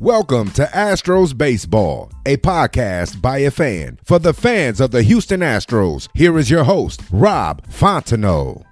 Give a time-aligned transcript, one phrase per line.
[0.00, 5.40] Welcome to Astros Baseball, a podcast by a fan for the fans of the Houston
[5.40, 6.08] Astros.
[6.14, 8.64] Here is your host, Rob Fontenot.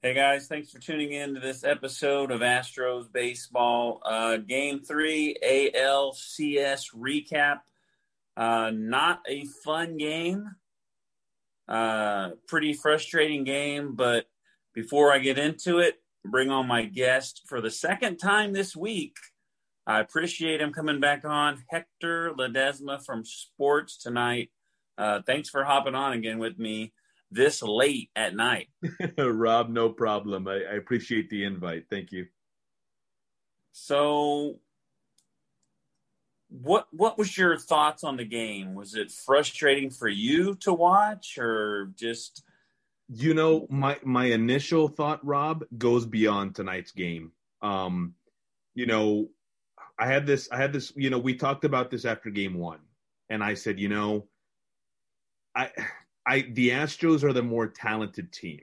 [0.00, 4.00] Hey guys, thanks for tuning in to this episode of Astros Baseball.
[4.04, 7.62] Uh, game three ALCS recap.
[8.36, 10.48] Uh, not a fun game.
[11.66, 14.26] Uh, pretty frustrating game, but
[14.72, 19.16] before I get into it, bring on my guest for the second time this week.
[19.86, 21.64] I appreciate him coming back on.
[21.70, 24.50] Hector Ledesma from Sports Tonight.
[24.98, 26.92] Uh, thanks for hopping on again with me
[27.30, 28.68] this late at night.
[29.18, 30.46] Rob, no problem.
[30.46, 31.84] I, I appreciate the invite.
[31.88, 32.26] Thank you.
[33.72, 34.58] So,
[36.48, 38.74] what what was your thoughts on the game?
[38.74, 42.42] Was it frustrating for you to watch, or just
[43.12, 47.32] you know, my my initial thought, Rob, goes beyond tonight's game.
[47.60, 48.14] Um,
[48.74, 49.28] you know,
[49.98, 52.78] I had this, I had this, you know, we talked about this after game one,
[53.28, 54.28] and I said, you know,
[55.54, 55.70] I,
[56.26, 58.62] I, the Astros are the more talented team.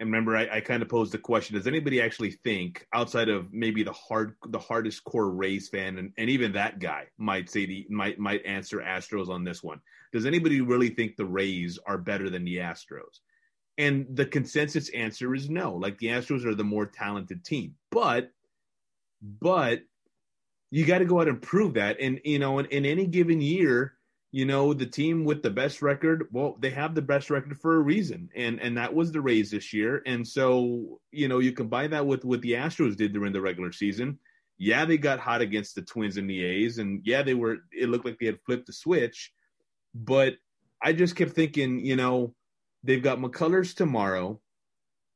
[0.00, 3.52] And remember, I, I kind of posed the question: Does anybody actually think, outside of
[3.52, 7.66] maybe the hard, the hardest core Rays fan, and, and even that guy might say
[7.66, 9.80] the might might answer Astros on this one?
[10.12, 13.18] Does anybody really think the Rays are better than the Astros?
[13.78, 15.74] And the consensus answer is no.
[15.74, 17.76] Like the Astros are the more talented team.
[17.90, 18.30] But
[19.22, 19.82] but
[20.70, 21.98] you got to go out and prove that.
[22.00, 23.94] And you know, in, in, any given year,
[24.32, 27.76] you know, the team with the best record, well, they have the best record for
[27.76, 28.28] a reason.
[28.36, 30.02] And and that was the Rays this year.
[30.06, 33.72] And so, you know, you combine that with what the Astros did during the regular
[33.72, 34.18] season.
[34.58, 37.58] Yeah, they got hot against the Twins and the A's, and yeah, they were.
[37.70, 39.32] It looked like they had flipped the switch,
[39.94, 40.34] but
[40.82, 42.34] I just kept thinking, you know,
[42.84, 44.40] They've got McCullers tomorrow,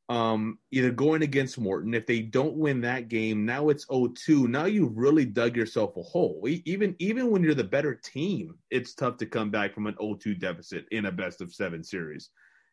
[0.09, 1.95] um, either going against Morton.
[1.95, 4.49] If they don't win that game, now it's 0-2.
[4.49, 6.47] Now you've really dug yourself a hole.
[6.65, 10.39] Even even when you're the better team, it's tough to come back from an 0-2
[10.39, 12.31] deficit in a best of seven series.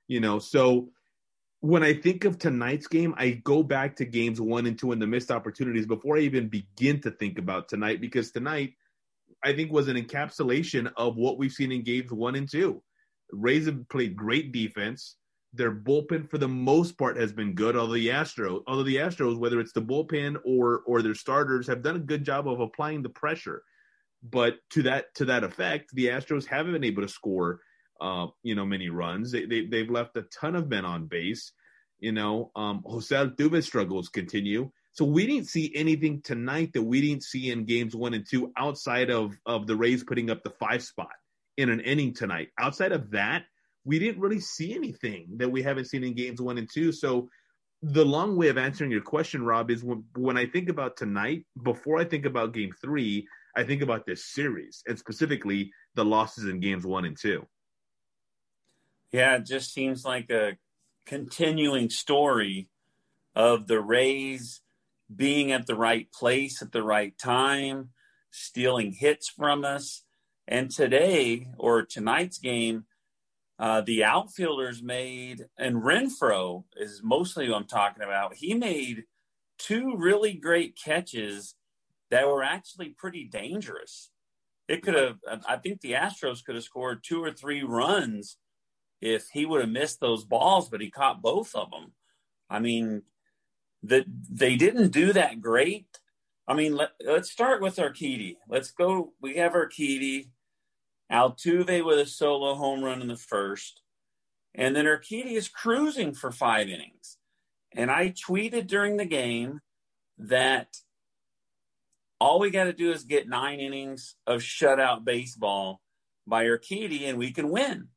[0.07, 0.89] You know, so
[1.61, 5.01] when I think of tonight's game, I go back to games one and two and
[5.01, 8.73] the missed opportunities before I even begin to think about tonight because tonight
[9.43, 12.81] I think was an encapsulation of what we've seen in games one and two.
[13.31, 15.15] Rays have played great defense.
[15.53, 17.75] Their bullpen, for the most part, has been good.
[17.75, 21.81] Although the Astros, although the Astros, whether it's the bullpen or or their starters, have
[21.81, 23.63] done a good job of applying the pressure.
[24.21, 27.61] But to that to that effect, the Astros haven't been able to score,
[27.99, 29.31] uh, you know, many runs.
[29.31, 31.51] They, they they've left a ton of men on base.
[31.99, 34.71] You know, um, Jose Altuve's struggles continue.
[34.91, 38.51] So we didn't see anything tonight that we didn't see in games one and two
[38.57, 41.09] outside of of the Rays putting up the five spot
[41.59, 42.49] in an inning tonight.
[42.57, 43.43] Outside of that,
[43.83, 46.91] we didn't really see anything that we haven't seen in games one and two.
[46.91, 47.29] So
[47.81, 51.45] the long way of answering your question, Rob, is when, when I think about tonight,
[51.61, 53.27] before I think about game three,
[53.57, 57.45] I think about this series and specifically the losses in games one and two.
[59.11, 60.57] Yeah, it just seems like a
[61.05, 62.69] continuing story
[63.35, 64.61] of the Rays
[65.13, 67.89] being at the right place at the right time,
[68.31, 70.03] stealing hits from us,
[70.49, 72.85] and today or tonight's game,
[73.59, 78.33] uh, the outfielders made, and Renfroe is mostly who I'm talking about.
[78.33, 79.03] He made
[79.59, 81.55] two really great catches
[82.09, 84.09] that were actually pretty dangerous.
[84.67, 85.17] It could have,
[85.47, 88.37] I think the Astros could have scored two or three runs
[89.01, 91.93] if he would have missed those balls, but he caught both of them.
[92.49, 93.03] I mean,
[93.83, 95.99] that they didn't do that great.
[96.47, 98.37] I mean, let, us start with Urquidy.
[98.47, 99.13] Let's go.
[99.21, 100.29] We have Urquidy.
[101.11, 103.81] Altuve with a solo home run in the first.
[104.53, 107.17] And then Urquidy is cruising for five innings.
[107.75, 109.61] And I tweeted during the game
[110.17, 110.77] that
[112.19, 115.81] all we got to do is get nine innings of shutout baseball
[116.27, 117.87] by Urquidy and we can win.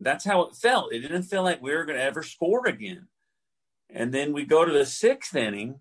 [0.00, 0.92] That's how it felt.
[0.92, 3.08] It didn't feel like we were going to ever score again.
[3.88, 5.80] And then we go to the sixth inning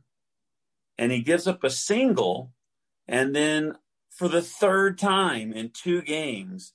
[0.97, 2.51] and he gives up a single.
[3.07, 3.73] And then
[4.15, 6.73] for the third time in two games,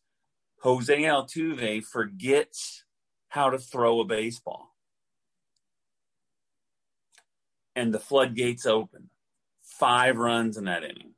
[0.63, 2.85] Jose Altuve forgets
[3.29, 4.75] how to throw a baseball.
[7.77, 9.11] And the floodgates open.
[9.63, 11.15] Five runs in that inning.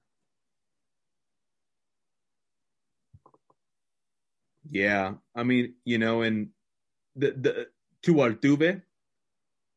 [4.71, 6.51] Yeah, I mean, you know, and
[7.17, 7.69] the the
[8.03, 8.83] to Altuve,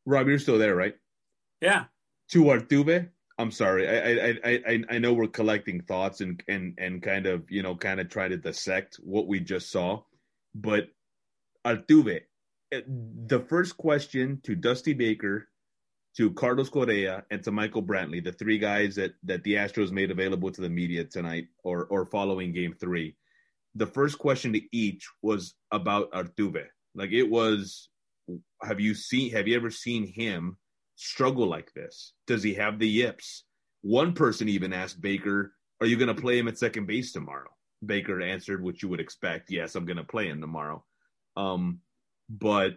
[0.04, 0.94] Rob, you're still there, right?
[1.60, 1.84] Yeah.
[2.28, 3.88] To Altuve, I'm sorry.
[3.88, 7.74] I I I I know we're collecting thoughts and and and kind of you know
[7.74, 10.02] kind of try to dissect what we just saw,
[10.54, 10.88] but
[11.64, 12.20] Altuve,
[12.72, 15.48] eh, the first question to Dusty Baker,
[16.16, 20.12] to Carlos Correa, and to Michael Brantley, the three guys that that the Astros made
[20.12, 23.16] available to the media tonight or or following Game Three,
[23.74, 26.66] the first question to each was about Altuve.
[26.94, 27.88] Like it was,
[28.62, 29.32] have you seen?
[29.32, 30.56] Have you ever seen him?
[30.96, 32.12] Struggle like this?
[32.26, 33.44] Does he have the yips?
[33.82, 37.50] One person even asked Baker, Are you going to play him at second base tomorrow?
[37.84, 40.84] Baker answered, which you would expect, Yes, I'm going to play him tomorrow.
[41.36, 41.80] Um,
[42.28, 42.74] but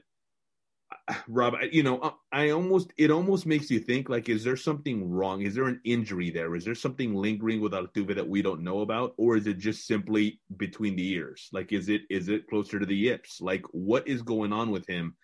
[1.27, 5.41] Rob, you know, I almost it almost makes you think like, is there something wrong?
[5.41, 6.55] Is there an injury there?
[6.55, 9.85] Is there something lingering with Altuve that we don't know about, or is it just
[9.85, 11.49] simply between the ears?
[11.51, 13.41] Like, is it is it closer to the yips?
[13.41, 15.15] Like, what is going on with him?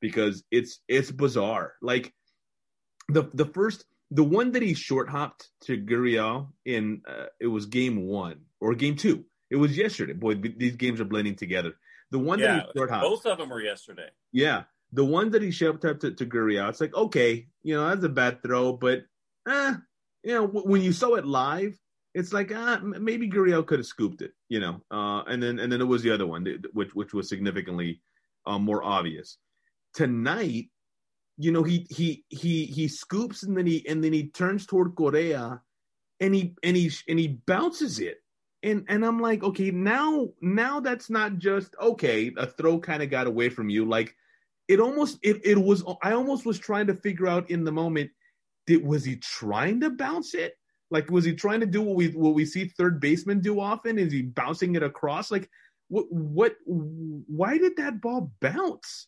[0.00, 1.74] Because it's it's bizarre.
[1.82, 2.12] Like,
[3.10, 7.66] the the first the one that he short hopped to Gurriel in uh, it was
[7.66, 9.24] game one or game two.
[9.50, 10.12] It was yesterday.
[10.12, 11.74] Boy, these games are blending together.
[12.10, 14.08] The one yeah, that he short hopped, both of them were yesterday.
[14.32, 17.88] Yeah, the one that he shoved up to, to Gurriel, it's like okay, you know
[17.88, 19.04] that's a bad throw, but
[19.48, 19.74] eh,
[20.22, 21.78] you know w- when you saw it live,
[22.14, 24.80] it's like ah, maybe Gurriel could have scooped it, you know.
[24.90, 28.02] Uh, and then and then it was the other one, which which was significantly
[28.46, 29.38] uh, more obvious.
[29.94, 30.70] Tonight,
[31.40, 34.94] you know, he he he he scoops and then he and then he turns toward
[34.94, 35.62] Correa
[36.20, 38.18] and he and he and he bounces it.
[38.62, 43.08] And and I'm like, okay, now now that's not just okay, a throw kind of
[43.08, 43.86] got away from you.
[43.86, 44.14] Like
[44.68, 48.10] it almost it it was I almost was trying to figure out in the moment,
[48.66, 50.58] did was he trying to bounce it?
[50.90, 53.98] Like was he trying to do what we what we see third baseman do often?
[53.98, 55.30] Is he bouncing it across?
[55.30, 55.48] Like
[55.88, 59.06] what what why did that ball bounce?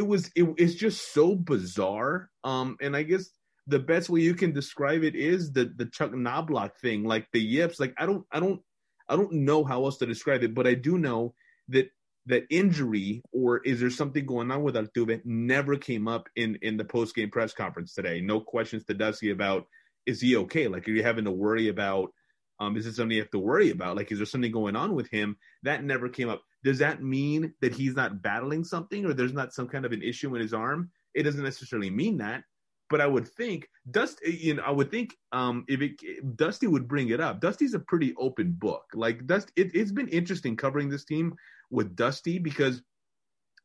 [0.00, 2.30] It was it, it's just so bizarre.
[2.42, 3.28] Um, and I guess
[3.66, 7.40] the best way you can describe it is the the Chuck Knoblauch thing, like the
[7.42, 7.78] yips.
[7.78, 8.62] Like I don't I don't
[9.10, 11.34] I don't know how else to describe it, but I do know
[11.68, 11.90] that
[12.24, 16.78] that injury or is there something going on with Altuve never came up in in
[16.78, 18.22] the post game press conference today.
[18.22, 19.66] No questions to Dusty about
[20.06, 20.66] is he okay?
[20.66, 22.14] Like are you having to worry about
[22.60, 23.96] um, is it something you have to worry about?
[23.96, 25.36] Like, is there something going on with him?
[25.62, 26.42] That never came up.
[26.62, 30.02] Does that mean that he's not battling something or there's not some kind of an
[30.02, 30.90] issue in his arm?
[31.14, 32.44] It doesn't necessarily mean that.
[32.90, 36.86] But I would think Dusty, you know, I would think um, if it, Dusty would
[36.86, 37.40] bring it up.
[37.40, 38.84] Dusty's a pretty open book.
[38.94, 41.34] Like Dusty, it, it's been interesting covering this team
[41.70, 42.82] with Dusty because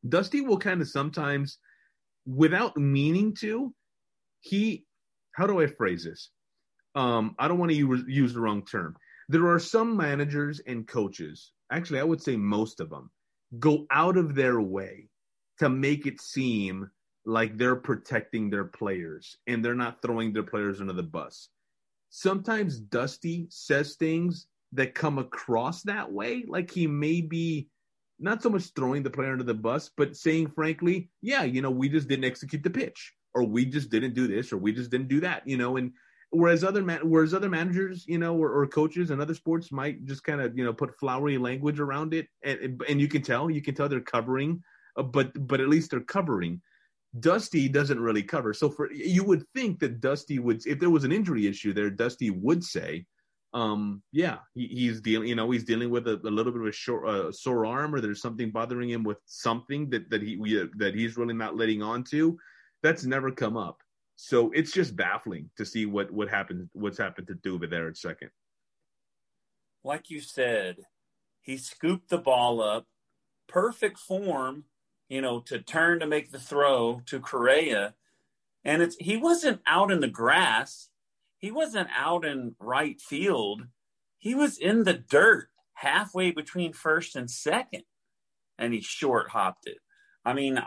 [0.08, 1.58] Dusty will kind of sometimes,
[2.26, 3.74] without meaning to,
[4.40, 4.86] he.
[5.34, 6.30] How do I phrase this?
[6.96, 8.96] Um, I don't want to use the wrong term.
[9.28, 13.12] There are some managers and coaches, actually, I would say most of them,
[13.60, 15.10] go out of their way
[15.60, 16.90] to make it seem
[17.26, 21.50] like they're protecting their players and they're not throwing their players under the bus.
[22.10, 27.70] Sometimes Dusty says things that come across that way, like he may be
[28.20, 31.72] not so much throwing the player under the bus, but saying frankly, yeah, you know,
[31.72, 34.92] we just didn't execute the pitch, or we just didn't do this, or we just
[34.92, 35.92] didn't do that, you know, and
[36.32, 40.06] whereas other man, whereas other managers, you know, or, or coaches and other sports might
[40.06, 43.50] just kind of you know put flowery language around it, and and you can tell,
[43.50, 44.62] you can tell they're covering,
[44.98, 46.62] uh, but but at least they're covering.
[47.20, 51.06] Dusty doesn't really cover, so for you would think that Dusty would, if there was
[51.06, 53.06] an injury issue there, Dusty would say,
[53.54, 56.68] um, yeah, he, he's dealing, you know, he's dealing with a, a little bit of
[56.68, 60.36] a short, uh, sore arm, or there's something bothering him with something that that he
[60.36, 62.38] we, that he's really not letting on to.
[62.84, 63.82] That's never come up.
[64.16, 67.98] So it's just baffling to see what what happened what's happened to Dubé there at
[67.98, 68.30] second.
[69.84, 70.78] Like you said,
[71.42, 72.88] he scooped the ball up,
[73.48, 74.64] perfect form,
[75.10, 77.94] you know, to turn to make the throw to Correa.
[78.64, 80.90] And it's he wasn't out in the grass.
[81.38, 83.68] He wasn't out in right field.
[84.18, 87.84] He was in the dirt halfway between first and second.
[88.58, 89.78] And he short hopped it.
[90.24, 90.60] I mean,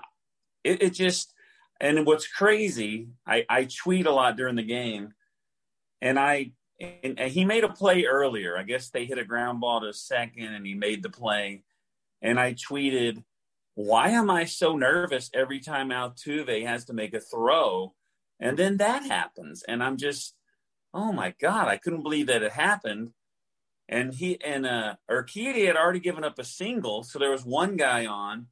[0.62, 1.32] it, it just
[1.80, 5.14] and what's crazy, I, I tweet a lot during the game,
[6.00, 8.56] and I and, and he made a play earlier.
[8.56, 11.64] I guess they hit a ground ball to second, and he made the play.
[12.22, 13.24] And I tweeted,
[13.74, 17.94] "Why am I so nervous every time Altuve has to make a throw?"
[18.40, 20.34] And then that happens, and I'm just,
[20.94, 23.12] oh my god, I couldn't believe that it happened.
[23.88, 27.76] and he and uh Urquidy had already given up a single, so there was one
[27.76, 28.46] guy on.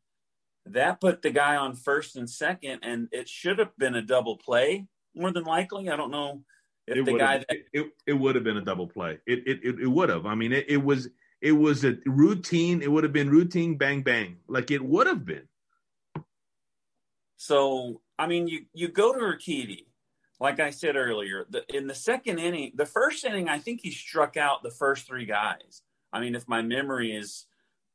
[0.66, 4.36] That put the guy on first and second, and it should have been a double
[4.36, 5.88] play more than likely.
[5.88, 6.42] I don't know
[6.86, 9.18] if it the guy that it, it, would have been a double play.
[9.26, 10.26] It it it, it would have.
[10.26, 11.08] I mean, it, it was
[11.40, 12.82] it was a routine.
[12.82, 14.38] It would have been routine bang bang.
[14.48, 15.48] Like it would have been.
[17.36, 19.86] So I mean, you you go to Urquidy,
[20.40, 21.46] like I said earlier.
[21.48, 25.06] The, in the second inning, the first inning, I think he struck out the first
[25.06, 25.82] three guys.
[26.12, 27.46] I mean, if my memory is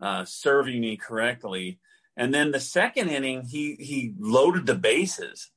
[0.01, 1.79] uh, serving me correctly,
[2.17, 5.51] and then the second inning, he he loaded the bases,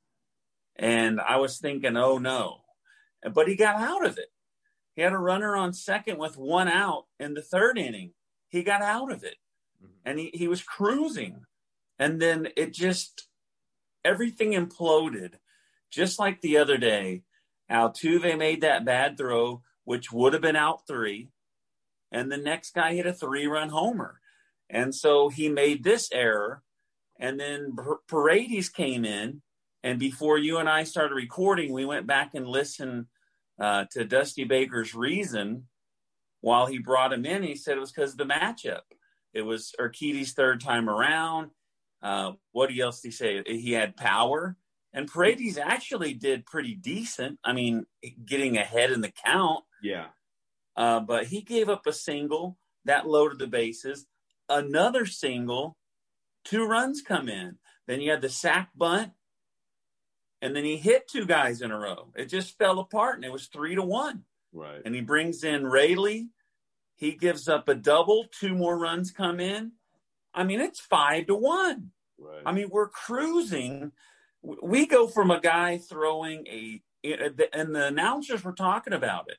[0.76, 2.60] and I was thinking, oh no,
[3.32, 4.28] but he got out of it.
[4.94, 8.12] He had a runner on second with one out in the third inning.
[8.48, 9.36] He got out of it,
[9.82, 9.92] mm-hmm.
[10.04, 11.44] and he he was cruising,
[11.98, 13.26] and then it just
[14.04, 15.34] everything imploded,
[15.90, 17.22] just like the other day.
[17.70, 21.30] Altuve made that bad throw, which would have been out three,
[22.12, 24.20] and the next guy hit a three-run homer,
[24.70, 26.62] and so he made this error,
[27.18, 27.76] and then
[28.08, 29.42] Paredes came in,
[29.82, 33.06] and before you and I started recording, we went back and listened
[33.60, 35.68] uh, to Dusty Baker's reason
[36.40, 37.42] while he brought him in.
[37.42, 38.80] He said it was because of the matchup.
[39.32, 41.50] It was Urquidy's third time around.
[42.02, 43.42] Uh, what else did he say?
[43.46, 44.56] He had power.
[44.92, 47.38] And Paredes actually did pretty decent.
[47.44, 47.86] I mean,
[48.24, 49.64] getting ahead in the count.
[49.82, 50.06] Yeah.
[50.76, 54.06] Uh, but he gave up a single that loaded the bases.
[54.48, 55.76] Another single,
[56.44, 57.58] two runs come in.
[57.86, 59.12] Then you had the sac bunt,
[60.40, 62.08] and then he hit two guys in a row.
[62.14, 64.24] It just fell apart, and it was three to one.
[64.52, 64.82] Right.
[64.84, 66.28] And he brings in Raley.
[66.96, 68.26] He gives up a double.
[68.38, 69.72] Two more runs come in.
[70.32, 71.90] I mean, it's five to one.
[72.18, 72.42] Right.
[72.46, 73.92] I mean, we're cruising.
[74.42, 79.38] We go from a guy throwing a, and the announcers were talking about it.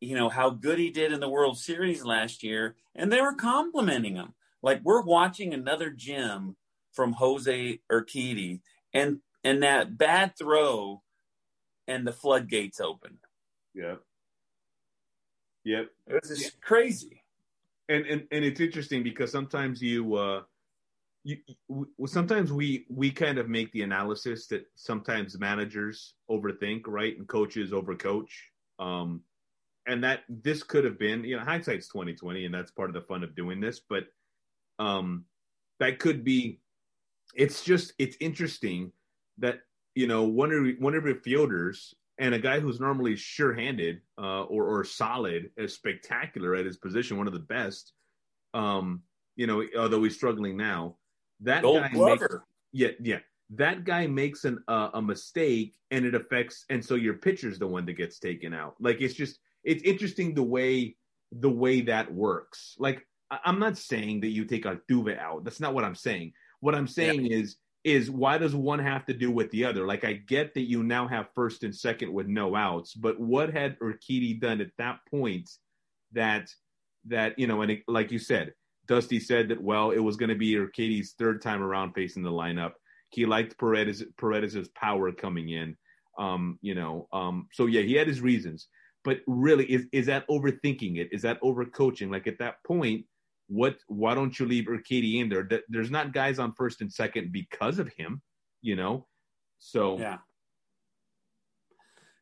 [0.00, 3.34] You know how good he did in the World Series last year, and they were
[3.34, 4.34] complimenting him.
[4.62, 6.56] Like we're watching another gem
[6.92, 8.60] from Jose Urquidy,
[8.92, 11.02] and and that bad throw,
[11.86, 13.18] and the floodgates open.
[13.74, 14.02] Yep.
[15.64, 15.90] Yep.
[16.08, 16.50] It's just yeah.
[16.60, 17.22] crazy.
[17.88, 20.42] And, and and it's interesting because sometimes you uh
[21.24, 21.38] you,
[22.06, 27.70] sometimes we we kind of make the analysis that sometimes managers overthink, right, and coaches
[27.70, 28.30] overcoach.
[28.78, 29.22] Um,
[29.88, 32.94] and that this could have been, you know, hindsight's twenty twenty, and that's part of
[32.94, 33.80] the fun of doing this.
[33.80, 34.04] But
[34.78, 35.24] um,
[35.80, 36.60] that could be.
[37.34, 38.92] It's just it's interesting
[39.38, 39.60] that
[39.94, 44.42] you know one of one of your fielders and a guy who's normally sure-handed uh,
[44.42, 47.92] or or solid, as spectacular at his position, one of the best.
[48.54, 49.02] Um,
[49.36, 50.96] you know, although he's struggling now,
[51.40, 52.18] that Gold guy Glover.
[52.20, 52.34] makes,
[52.72, 53.18] yeah, yeah.
[53.50, 57.66] That guy makes an uh, a mistake and it affects, and so your pitcher's the
[57.66, 58.74] one that gets taken out.
[58.80, 60.96] Like it's just it's interesting the way
[61.32, 62.74] the way that works.
[62.78, 65.44] Like I, am not saying that you take a Altuve out.
[65.44, 66.32] That's not what I'm saying.
[66.60, 67.38] What I'm saying yeah.
[67.38, 69.86] is is why does one have to do with the other?
[69.86, 73.52] Like I get that you now have first and second with no outs, but what
[73.52, 75.48] had Urquidy done at that point
[76.12, 76.48] that
[77.06, 78.52] that you know, and it, like you said,
[78.86, 82.30] Dusty said that well, it was going to be Urquidy's third time around facing the
[82.30, 82.72] lineup.
[83.10, 85.76] He liked Paredes Paredes's power coming in.
[86.18, 88.68] Um, you know, um, so yeah, he had his reasons.
[89.04, 91.08] But really, is is that overthinking it?
[91.12, 92.10] Is that overcoaching?
[92.10, 93.06] Like at that point,
[93.48, 93.76] what?
[93.86, 95.48] Why don't you leave Urquidy in there?
[95.68, 98.22] There's not guys on first and second because of him.
[98.60, 99.06] You know,
[99.58, 100.18] so yeah.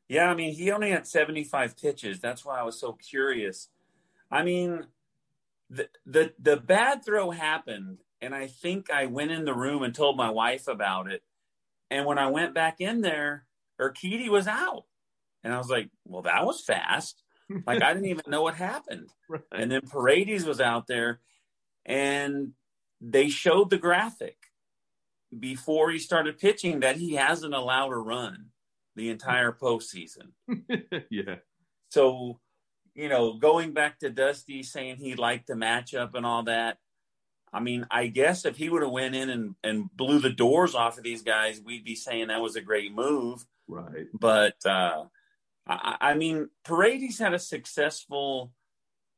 [0.08, 2.20] Yeah, I mean, he only had 75 pitches.
[2.20, 3.70] That's why I was so curious.
[4.30, 4.86] I mean,
[5.70, 9.94] the, the the bad throw happened and i think i went in the room and
[9.94, 11.22] told my wife about it
[11.90, 13.46] and when i went back in there
[13.80, 14.84] Urquidy was out
[15.46, 17.22] and i was like well that was fast
[17.66, 19.40] like i didn't even know what happened right.
[19.52, 21.20] and then paredes was out there
[21.86, 22.52] and
[23.00, 24.36] they showed the graphic
[25.38, 28.46] before he started pitching that he hasn't allowed a run
[28.96, 30.32] the entire postseason
[31.10, 31.36] yeah
[31.90, 32.38] so
[32.96, 36.78] you know, going back to Dusty saying he liked the matchup and all that.
[37.52, 40.74] I mean, I guess if he would have went in and, and blew the doors
[40.74, 43.44] off of these guys, we'd be saying that was a great move.
[43.68, 44.06] Right.
[44.18, 45.04] But uh,
[45.66, 48.52] I, I mean, Paredes had a successful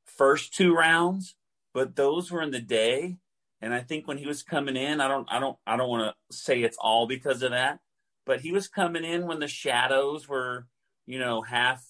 [0.06, 1.34] first two rounds,
[1.74, 3.18] but those were in the day.
[3.60, 6.14] And I think when he was coming in, I don't, I don't, I don't want
[6.30, 7.80] to say it's all because of that,
[8.24, 10.66] but he was coming in when the shadows were,
[11.06, 11.84] you know, half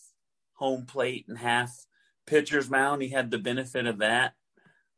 [0.55, 1.71] home plate and half
[2.27, 3.03] pitcher's mound.
[3.03, 4.33] He had the benefit of that.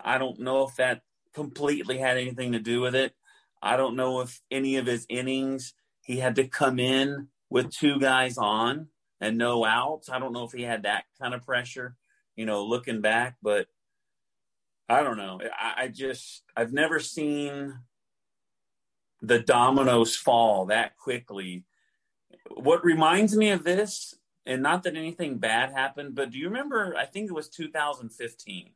[0.02, 1.02] I don't know if that
[1.34, 3.14] completely had anything to do with it.
[3.60, 7.98] I don't know if any of his innings he had to come in with two
[7.98, 8.88] guys on
[9.20, 10.08] and no outs.
[10.08, 11.96] I don't know if he had that kind of pressure.
[12.36, 13.66] you know, looking back, but
[14.88, 15.40] I don't know.
[15.58, 17.74] I, I just I've never seen
[19.20, 21.64] the dominoes fall that quickly.
[22.50, 24.14] What reminds me of this,
[24.46, 26.94] and not that anything bad happened, but do you remember?
[26.96, 28.70] I think it was 2015,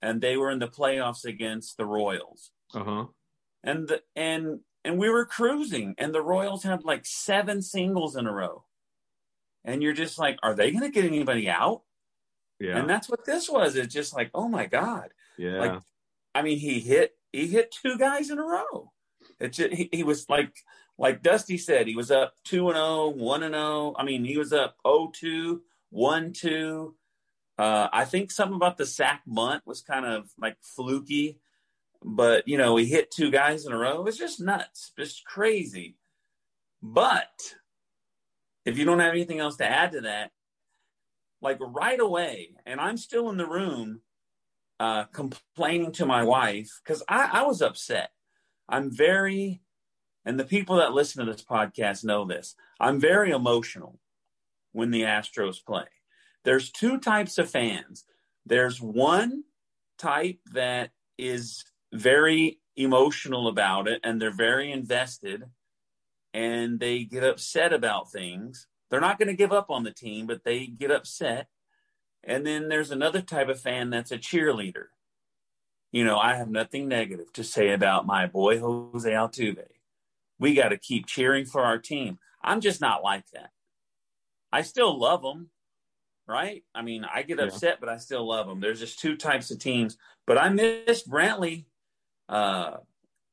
[0.00, 2.50] and they were in the playoffs against the Royals.
[2.72, 3.04] Uh huh.
[3.64, 8.26] And the, and and we were cruising, and the Royals had like seven singles in
[8.28, 8.64] a row,
[9.66, 11.82] and you're just like, are they going to get anybody out?
[12.58, 12.78] Yeah.
[12.78, 13.76] And that's what this was.
[13.76, 15.10] It's just like, oh my god.
[15.36, 15.58] yeah.
[15.58, 15.82] Like,
[16.34, 18.92] I mean, he hit he hit two guys in a row.
[19.38, 20.54] It just, he, he was like
[20.98, 23.94] like Dusty said, he was up 2 and 0, 1 and 0.
[23.98, 25.60] I mean, he was up 0-2,
[25.92, 26.94] 1-2.
[27.58, 31.38] Uh, I think something about the sack bunt was kind of like fluky,
[32.02, 34.00] but you know, he hit two guys in a row.
[34.00, 35.96] It was just nuts, just crazy.
[36.82, 37.54] But
[38.66, 40.32] if you don't have anything else to add to that,
[41.40, 44.00] like right away, and I'm still in the room
[44.80, 48.10] uh, complaining to my wife because I, I was upset.
[48.68, 49.62] I'm very,
[50.24, 52.56] and the people that listen to this podcast know this.
[52.80, 54.00] I'm very emotional
[54.72, 55.86] when the Astros play.
[56.44, 58.04] There's two types of fans.
[58.44, 59.44] There's one
[59.98, 65.44] type that is very emotional about it and they're very invested
[66.36, 68.66] and they get upset about things.
[68.90, 71.48] They're not going to give up on the team, but they get upset.
[72.22, 74.88] And then there's another type of fan that's a cheerleader.
[75.92, 79.64] You know, I have nothing negative to say about my boy Jose Altuve.
[80.38, 82.18] We got to keep cheering for our team.
[82.44, 83.50] I'm just not like that.
[84.52, 85.48] I still love them,
[86.28, 86.64] right?
[86.74, 87.46] I mean, I get Yeah.
[87.46, 88.60] upset, but I still love them.
[88.60, 89.96] There's just two types of teams.
[90.26, 91.64] But I missed Brantley
[92.28, 92.78] uh,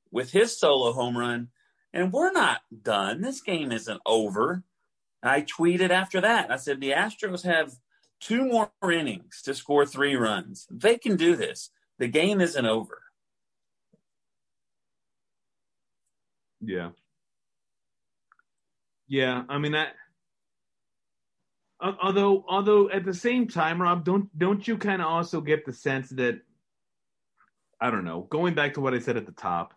[0.09, 1.49] with his solo home run,
[1.93, 3.21] and we're not done.
[3.21, 4.63] This game isn't over.
[5.21, 6.51] I tweeted after that.
[6.51, 7.75] I said the Astros have
[8.19, 10.67] two more innings to score three runs.
[10.69, 11.69] They can do this.
[11.99, 13.01] The game isn't over.
[16.61, 16.89] Yeah.
[19.07, 19.93] Yeah, I mean that.
[21.81, 25.73] Although, although at the same time, Rob, don't don't you kind of also get the
[25.73, 26.39] sense that
[27.79, 29.73] I don't know, going back to what I said at the top,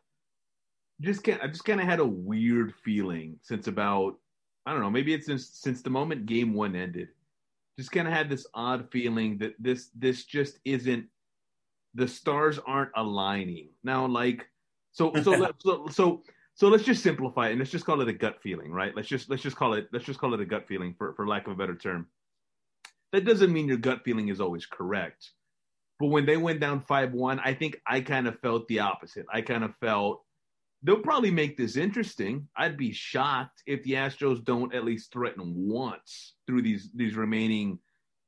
[1.00, 1.42] just can't.
[1.42, 4.16] I just kind of had a weird feeling since about
[4.66, 7.08] I don't know, maybe it's since since the moment Game One ended,
[7.78, 11.06] just kind of had this odd feeling that this this just isn't
[11.94, 14.06] the stars aren't aligning now.
[14.06, 14.48] Like
[14.92, 16.22] so so let, so so
[16.54, 18.94] so let's just simplify it and let's just call it a gut feeling, right?
[18.96, 21.28] Let's just let's just call it let's just call it a gut feeling for for
[21.28, 22.08] lack of a better term.
[23.12, 25.30] That doesn't mean your gut feeling is always correct.
[25.98, 29.24] But when they went down 5-1, I think I kind of felt the opposite.
[29.32, 30.25] I kind of felt
[30.82, 32.48] they'll probably make this interesting.
[32.56, 37.78] I'd be shocked if the Astros don't at least threaten once through these these remaining,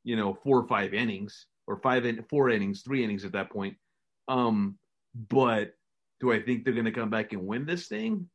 [0.04, 3.50] you know, four or five innings or five in four innings, three innings at that
[3.50, 3.76] point.
[4.26, 4.78] Um,
[5.28, 5.74] but
[6.20, 8.28] do I think they're going to come back and win this thing?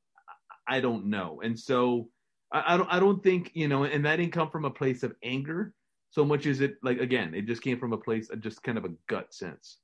[0.68, 1.42] I don't know.
[1.44, 2.10] And so
[2.52, 5.04] I, I don't I don't think you know, and that didn't come from a place
[5.04, 5.74] of anger
[6.14, 8.78] so much as it like again, it just came from a place of just kind
[8.78, 9.80] of a gut sense.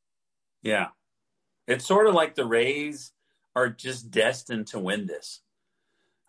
[0.61, 0.87] Yeah.
[1.67, 3.11] It's sort of like the Rays
[3.59, 5.41] are just destined to win this.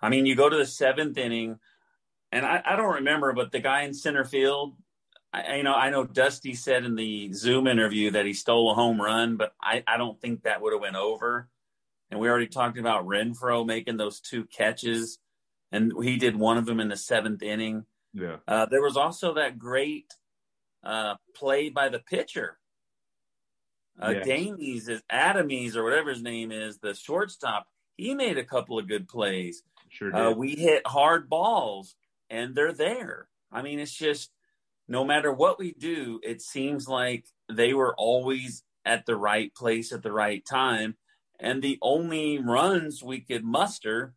[0.02, 1.58] I mean, you go to the seventh inning,
[2.32, 4.74] and I, I don't remember, but the guy in center field,
[5.32, 8.74] I, you know, I know Dusty said in the Zoom interview that he stole a
[8.74, 11.48] home run, but I, I don't think that would have went over.
[12.10, 15.18] And we already talked about Renfroe making those two catches,
[15.70, 17.84] and he did one of them in the seventh inning.
[18.12, 18.36] Yeah.
[18.48, 20.12] Uh, there was also that great
[20.82, 22.58] uh, play by the pitcher.
[24.00, 24.26] Uh, Yes.
[24.26, 27.66] Damies, is Adames, or whatever his name is, the shortstop.
[27.96, 29.62] He made a couple of good plays.
[29.88, 30.14] Sure.
[30.14, 31.96] Uh, we hit hard balls,
[32.30, 33.28] and they're there.
[33.52, 34.30] I mean, it's just
[34.88, 39.92] no matter what we do, it seems like they were always at the right place
[39.92, 40.96] at the right time.
[41.38, 44.14] And the only runs we could muster,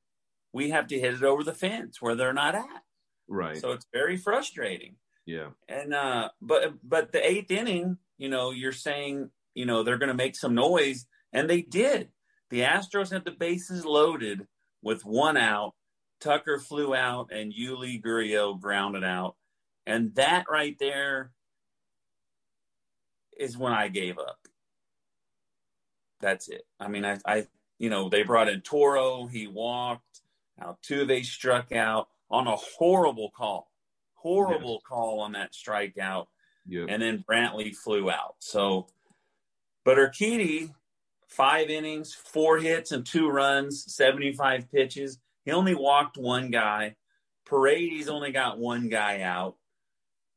[0.54, 2.84] we have to hit it over the fence where they're not at.
[3.28, 3.58] right.
[3.58, 4.96] So it's very frustrating.
[5.26, 5.50] yeah.
[5.68, 10.10] And uh, but but the eighth inning, you know, you're saying you know they're going
[10.10, 12.10] to make some noise, and they did.
[12.50, 14.48] The Astros had the bases loaded
[14.82, 15.74] with one out.
[16.22, 19.36] Tucker flew out, and Yuli Gurriel grounded out,
[19.86, 21.32] and that right there
[23.38, 24.40] is when I gave up.
[26.22, 26.64] That's it.
[26.80, 27.48] I mean, I, I
[27.80, 29.28] you know, they brought in Toro.
[29.28, 30.22] He walked.
[30.62, 33.70] Altuve struck out on a horrible call
[34.16, 36.28] horrible call on that strikeout,
[36.66, 36.86] Yeah.
[36.88, 38.36] and then Brantley flew out.
[38.40, 38.88] So,
[39.86, 40.72] but Urquidy,
[41.28, 45.20] five innings, four hits, and two runs, 75 pitches.
[45.46, 46.96] He only walked one guy.
[47.46, 49.56] Paredes only got one guy out.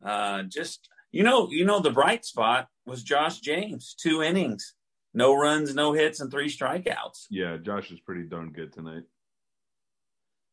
[0.02, 4.74] Uh, just, You know, you know, the bright spot was Josh James, two innings,
[5.14, 7.26] no runs, no hits, and three strikeouts.
[7.30, 9.04] Yeah, Josh is pretty darn good tonight.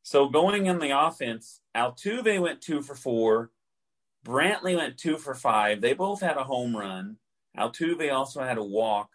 [0.03, 3.51] So going in the offense, Altuve went two for four.
[4.25, 5.82] Brantley went two for five.
[5.82, 7.17] They both had a home run.
[7.58, 9.10] Altuve also had a walk.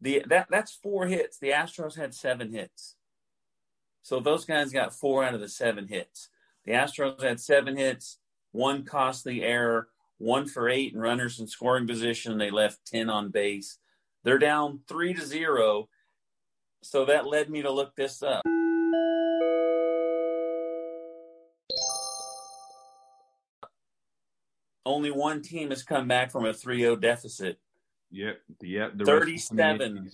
[0.00, 1.38] The that that's four hits.
[1.38, 2.96] The Astros had seven hits.
[4.02, 6.30] So those guys got four out of the seven hits.
[6.64, 8.18] The Astros had seven hits,
[8.52, 9.88] one costly error,
[10.18, 12.38] one for eight and runners in scoring position.
[12.38, 13.78] They left 10 on base.
[14.24, 15.88] They're down three to zero.
[16.82, 18.42] So that led me to look this up.
[24.88, 27.60] Only one team has come back from a 3 0 deficit.
[28.10, 28.40] Yep.
[28.62, 28.96] Yep.
[28.96, 30.10] The 37.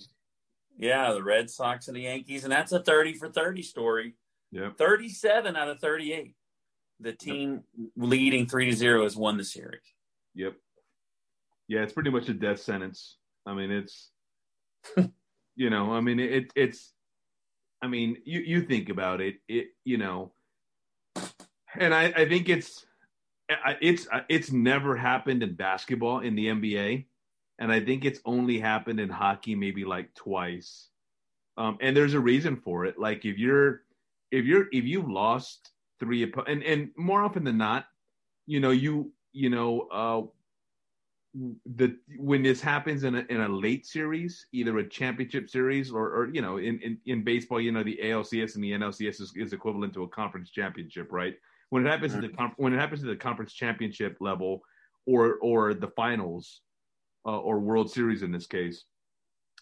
[0.76, 2.42] Yeah, the Red Sox and the Yankees.
[2.42, 4.16] And that's a 30 for 30 story.
[4.50, 4.76] Yep.
[4.76, 6.34] 37 out of 38.
[6.98, 7.88] The team yep.
[7.96, 9.80] leading 3 to 0 has won the series.
[10.34, 10.54] Yep.
[11.68, 13.18] Yeah, it's pretty much a death sentence.
[13.46, 14.10] I mean, it's,
[15.54, 16.92] you know, I mean, it, it's,
[17.80, 20.32] I mean, you, you think about it, it, you know,
[21.78, 22.84] and I, I think it's,
[23.48, 27.06] it's, it's never happened in basketball in the NBA.
[27.58, 30.88] And I think it's only happened in hockey maybe like twice.
[31.56, 32.98] Um, and there's a reason for it.
[32.98, 33.82] Like if you're,
[34.32, 37.86] if you're, if you've lost three, and, and more often than not,
[38.46, 40.22] you know, you, you know, uh,
[41.76, 46.06] the when this happens in a in a late series, either a championship series or,
[46.14, 49.32] or you know, in, in, in baseball, you know, the ALCS and the NLCS is,
[49.34, 51.34] is equivalent to a conference championship, right?
[51.74, 52.20] When it happens mm-hmm.
[52.20, 54.62] to the when it happens to the conference championship level
[55.08, 56.60] or or the finals
[57.26, 58.84] uh, or World Series in this case,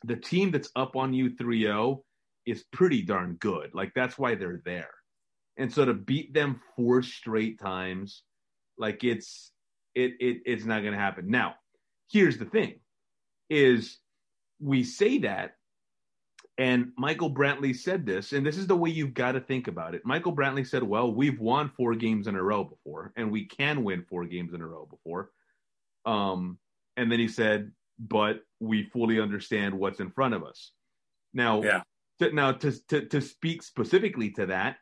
[0.05, 2.03] the team that's up on you 3-0
[2.44, 3.70] is pretty darn good.
[3.72, 4.90] Like that's why they're there.
[5.57, 8.25] And so to beat them four straight times,
[8.77, 9.51] like it's
[9.94, 11.31] it, it it's not going to happen.
[11.31, 11.55] Now,
[12.11, 12.75] here's the thing:
[13.48, 13.96] is
[14.61, 15.53] we say that,
[16.59, 19.95] and Michael Brantley said this, and this is the way you've got to think about
[19.95, 20.03] it.
[20.05, 23.85] Michael Brantley said, "Well, we've won four games in a row before, and we can
[23.85, 25.31] win four games in a row before."
[26.05, 26.59] Um,
[26.97, 30.73] and then he said, "But we fully understand what's in front of us."
[31.33, 31.83] Now, yeah.
[32.19, 34.77] To, now to, to to speak specifically to that,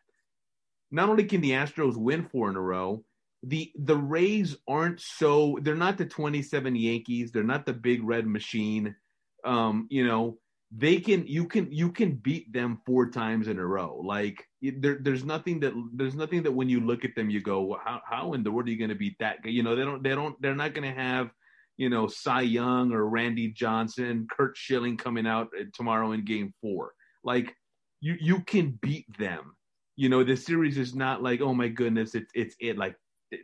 [0.90, 3.04] not only can the Astros win four in a row,
[3.44, 8.26] the the Rays aren't so they're not the 27 Yankees, they're not the big red
[8.26, 8.96] machine.
[9.44, 10.38] Um, you know,
[10.72, 14.00] they can you can you can beat them four times in a row.
[14.04, 17.62] Like there, there's nothing that there's nothing that when you look at them you go,
[17.62, 19.50] well, how how in the world are you going to beat that guy?
[19.50, 21.30] You know, they don't they don't they're not going to have
[21.76, 26.54] you know Cy Young or Randy Johnson, Curt Schilling coming out uh, tomorrow in Game
[26.60, 26.92] Four.
[27.24, 27.52] Like
[28.00, 29.56] you you can beat them.
[29.96, 32.94] You know, the series is not like oh my goodness, it's it's it like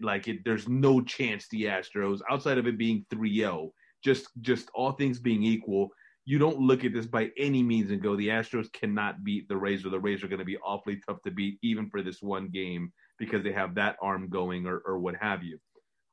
[0.01, 3.71] like it, there's no chance the Astros outside of it being 3-0
[4.03, 5.91] just just all things being equal
[6.27, 9.57] you don't look at this by any means and go the Astros cannot beat the
[9.57, 12.21] Rays or the Rays are going to be awfully tough to beat even for this
[12.21, 15.59] one game because they have that arm going or, or what have you.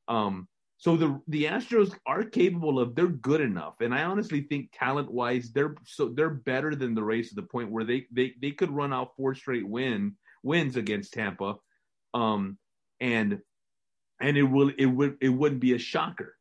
[0.07, 0.47] Um
[0.77, 3.75] so the the Astros are capable of they're good enough.
[3.79, 7.41] And I honestly think talent wise they're so they're better than the Rays to the
[7.43, 11.55] point where they they they could run out four straight win wins against Tampa.
[12.13, 12.59] Um
[12.99, 13.39] and
[14.21, 16.35] and it will it would it wouldn't be a shocker.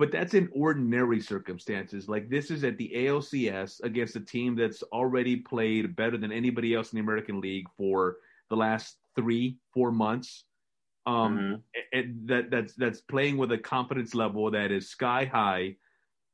[0.00, 2.08] But that's in ordinary circumstances.
[2.08, 6.72] Like this is at the ALCS against a team that's already played better than anybody
[6.72, 8.16] else in the American League for
[8.48, 10.44] the last three, four months.
[11.04, 11.98] Um, mm-hmm.
[11.98, 15.76] and that that's that's playing with a confidence level that is sky high,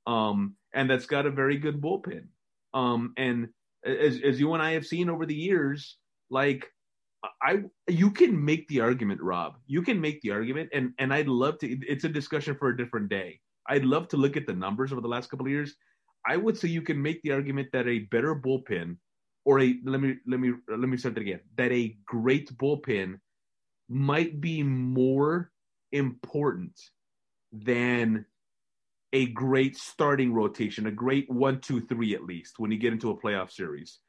[0.07, 2.27] um, and that's got a very good bullpen.
[2.73, 3.49] Um, and
[3.85, 5.97] as as you and I have seen over the years,
[6.31, 6.71] like
[7.43, 9.57] I you can make the argument, Rob.
[9.67, 11.67] You can make the argument, and and I'd love to.
[11.67, 13.41] It's a discussion for a different day.
[13.69, 15.75] I'd love to look at the numbers over the last couple of years.
[16.27, 18.97] I would say you can make the argument that a better bullpen,
[19.45, 21.41] or a let me let me let me start that again.
[21.57, 23.21] That a great bullpen
[23.89, 25.53] might be more
[25.93, 26.79] important
[27.53, 28.27] than
[29.13, 33.11] a great starting rotation, a great one, two, three at least when you get into
[33.11, 34.01] a playoff series.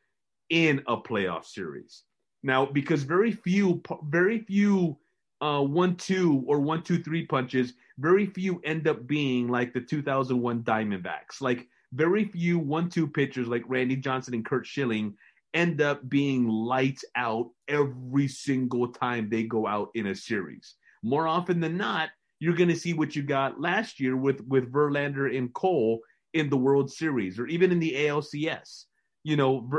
[0.50, 2.04] In a playoff series,
[2.42, 4.98] now, because very few, very few
[5.42, 9.82] uh, one two or one two three punches, very few end up being like the
[9.82, 11.42] 2001 Diamondbacks.
[11.42, 15.16] Like very few one two pitchers like Randy Johnson and Curt Schilling
[15.54, 20.76] end up being lights out every single time they go out in a series.
[21.04, 24.72] More often than not, you're going to see what you got last year with with
[24.72, 26.02] Verlander and Cole
[26.34, 28.86] in the World Series or even in the ALCS
[29.28, 29.70] you know,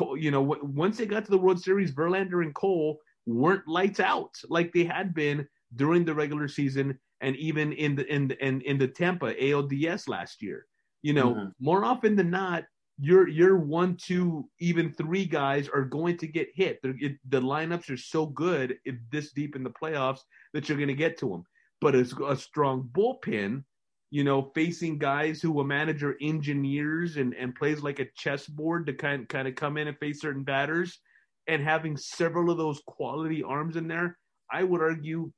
[0.00, 4.00] uh, you know, once they got to the World Series, Verlander and Cole weren't lights
[4.00, 8.44] out like they had been during the regular season and even in the in the,
[8.44, 10.66] in, in the Tampa ALDS last year.
[11.02, 11.48] You know, mm-hmm.
[11.60, 12.64] more often than not,
[12.98, 16.80] your your one, two, even three guys are going to get hit.
[16.82, 20.20] It, the lineups are so good if this deep in the playoffs
[20.52, 21.44] that you're going to get to them.
[21.80, 23.64] But it's a strong bullpen,
[24.10, 28.94] you know, facing guys who a manager engineers and, and plays like a chessboard to
[28.94, 31.00] kind kind of come in and face certain batters,
[31.46, 34.16] and having several of those quality arms in there,
[34.50, 35.32] I would argue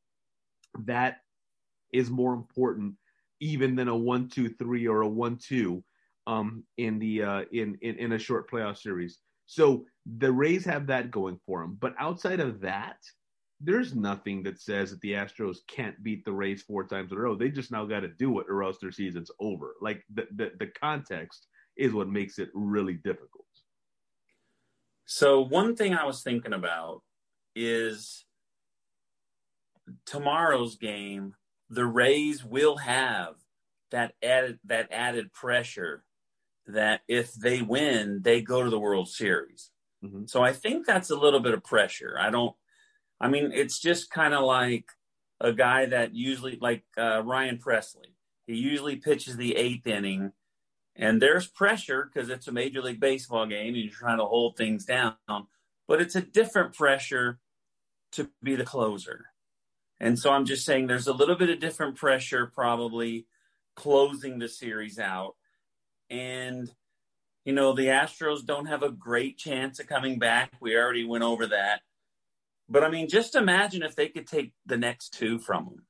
[0.85, 1.17] that
[1.97, 2.95] is more important
[3.41, 5.83] even than a one two three or a one two
[6.27, 9.19] um, in the uh, in, in in a short playoff series.
[9.47, 9.85] So
[10.19, 11.77] the Rays have that going for them.
[11.81, 12.99] But outside of that,
[13.61, 17.21] there's nothing that says that the Astros can't beat the Rays four times in a
[17.21, 17.37] row.
[17.37, 19.75] They just now got to do it, or else their season's over.
[19.81, 23.47] Like the, the the context is what makes it really difficult.
[25.07, 27.03] So one thing I was thinking about
[27.55, 28.25] is
[30.05, 31.35] tomorrow's game.
[31.71, 33.35] The Rays will have
[33.91, 36.05] that added that added pressure
[36.67, 39.71] that if they win, they go to the World Series.
[40.05, 40.27] Mm-hmm.
[40.27, 42.17] So I think that's a little bit of pressure.
[42.19, 42.55] I don't,
[43.21, 44.87] I mean, it's just kind of like
[45.41, 48.15] a guy that usually, like uh, Ryan Pressly,
[48.47, 50.33] he usually pitches the eighth inning,
[50.95, 54.57] and there's pressure because it's a Major League Baseball game and you're trying to hold
[54.57, 55.15] things down.
[55.89, 57.39] But it's a different pressure
[58.13, 59.27] to be the closer.
[59.99, 63.27] And so I'm just saying there's a little bit of different pressure probably
[63.75, 65.37] closing the series out
[66.11, 66.71] and,
[67.45, 70.53] you know, the Astros don't have a great chance of coming back.
[70.61, 71.81] We already went over that.
[72.69, 75.87] But I mean, just imagine if they could take the next two from them.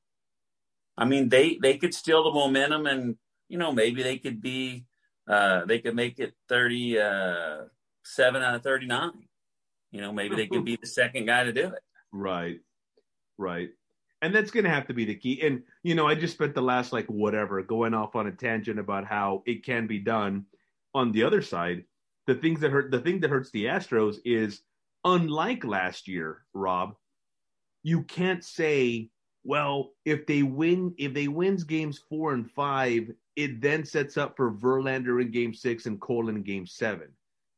[0.99, 3.17] I mean, they they could steal the momentum, and
[3.49, 4.85] you know, maybe they could be,
[5.27, 9.29] uh, they could make it 37 uh, out of thirty nine.
[9.91, 11.83] You know, maybe they could be the second guy to do it.
[12.13, 12.61] Right,
[13.39, 13.71] right
[14.23, 15.43] and that's going to have to be the key.
[15.43, 18.79] And you know, I just spent the last like whatever going off on a tangent
[18.79, 20.47] about how it can be done.
[20.95, 21.85] On the other side,
[22.27, 24.63] the things that hurt the thing that hurts the Astros is
[25.05, 26.95] unlike last year, Rob.
[27.83, 29.11] You can't say,
[29.45, 34.37] well, if they win, if they wins games four and five, it then sets up
[34.37, 37.09] for Verlander in game six and Cole in game seven.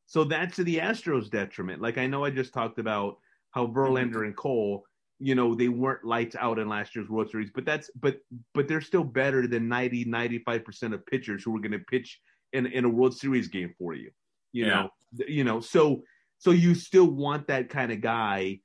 [0.06, 1.80] So that's to the Astros' detriment.
[1.80, 3.18] Like I know I just talked about
[3.52, 3.78] how mm-hmm.
[3.78, 4.84] Verlander and Cole
[5.20, 8.18] you know they weren't lights out in last year's World Series, but that's but
[8.54, 12.20] but they're still better than 90 95 percent of pitchers who are going to pitch
[12.52, 14.10] in in a World Series game for you.
[14.52, 14.74] You yeah.
[14.74, 14.90] know,
[15.26, 16.02] you know, so
[16.38, 18.60] so you still want that kind of guy,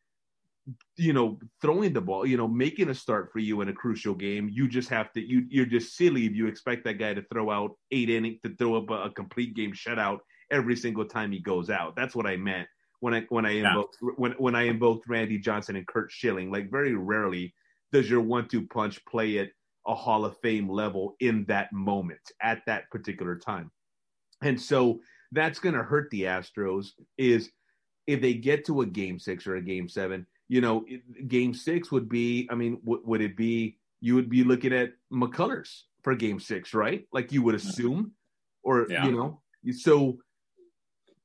[0.95, 4.13] you know, throwing the ball, you know, making a start for you in a crucial
[4.13, 4.49] game.
[4.51, 7.49] You just have to you you're just silly if you expect that guy to throw
[7.49, 10.19] out eight innings to throw up a, a complete game shutout
[10.51, 11.95] every single time he goes out.
[11.95, 12.67] That's what I meant
[13.03, 13.67] when I when I yeah.
[13.67, 16.49] invoked when when I invoked Randy Johnson and Curt Schilling.
[16.49, 17.53] Like very rarely
[17.91, 19.49] does your one-two punch play at
[19.85, 23.69] a Hall of Fame level in that moment at that particular time,
[24.41, 25.01] and so
[25.33, 26.91] that's going to hurt the Astros.
[27.17, 27.49] Is
[28.07, 30.85] if they get to a game six or a game seven, you know,
[31.27, 32.47] game six would be.
[32.49, 33.79] I mean, w- would it be?
[33.99, 37.05] You would be looking at McCullers for game six, right?
[37.11, 37.69] Like you would mm-hmm.
[37.69, 38.11] assume,
[38.63, 39.05] or yeah.
[39.05, 39.41] you know,
[39.73, 40.19] so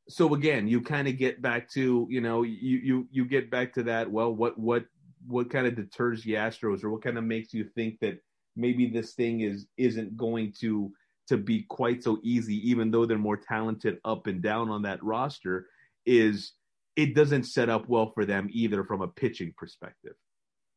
[0.09, 3.75] so again, you kind of get back to you know you you you get back
[3.75, 4.11] to that.
[4.11, 4.85] Well, what what
[5.27, 8.19] what kind of deters the Astros, or what kind of makes you think that
[8.57, 10.91] maybe this thing is isn't going to
[11.29, 15.03] to be quite so easy, even though they're more talented up and down on that
[15.05, 15.67] roster,
[16.07, 16.53] is
[16.97, 20.15] it doesn't set up well for them either from a pitching perspective.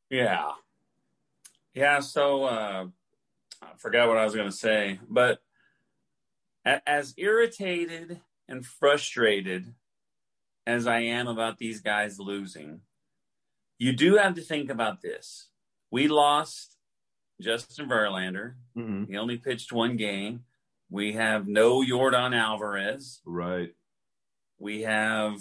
[0.09, 0.51] Yeah,
[1.73, 2.01] yeah.
[2.01, 2.85] So uh,
[3.61, 5.39] I forgot what I was going to say, but
[6.65, 8.19] as irritated
[8.51, 9.73] and frustrated
[10.67, 12.81] as I am about these guys losing,
[13.79, 15.47] you do have to think about this.
[15.89, 16.77] We lost
[17.41, 18.55] Justin Verlander.
[18.77, 19.05] Mm-hmm.
[19.11, 20.43] He only pitched one game.
[20.89, 23.21] We have no Yordan Alvarez.
[23.25, 23.73] Right.
[24.59, 25.37] We have,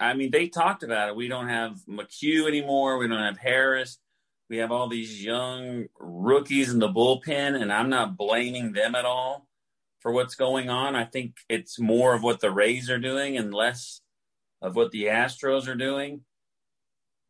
[0.00, 1.16] I mean, they talked about it.
[1.16, 2.96] We don't have McHugh anymore.
[2.96, 3.98] We don't have Harris.
[4.48, 9.04] We have all these young rookies in the bullpen, and I'm not blaming them at
[9.04, 9.48] all
[10.02, 10.96] for what's going on.
[10.96, 14.00] I think it's more of what the Rays are doing and less
[14.60, 16.22] of what the Astros are doing.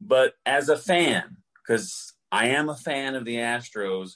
[0.01, 4.13] But as a fan, because I am a fan of the Astros,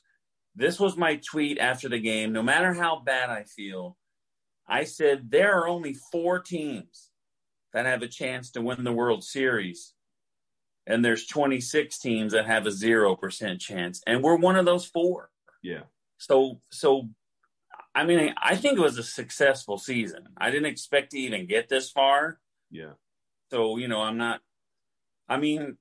[0.54, 2.32] this was my tweet after the game.
[2.32, 3.96] No matter how bad I feel,
[4.66, 7.10] I said there are only four teams
[7.74, 9.92] that have a chance to win the World Series.
[10.86, 14.02] And there's 26 teams that have a 0% chance.
[14.06, 15.30] And we're one of those four.
[15.62, 15.82] Yeah.
[16.16, 17.10] So, so
[17.96, 20.28] I mean, I think it was a successful season.
[20.36, 22.38] I didn't expect to even get this far.
[22.70, 22.92] Yeah.
[23.50, 24.42] So, you know, I'm not,
[25.28, 25.78] I mean,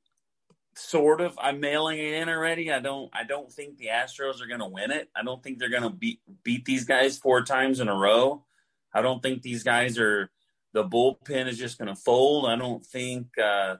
[0.75, 1.38] sort of.
[1.41, 2.71] I'm mailing it in already.
[2.71, 3.10] I don't.
[3.13, 5.10] I don't think the Astros are going to win it.
[5.13, 8.45] I don't think they're going to beat beat these guys four times in a row.
[8.93, 10.32] I don't think these guys are.
[10.73, 12.45] The bullpen is just going to fold.
[12.45, 13.75] I don't think uh,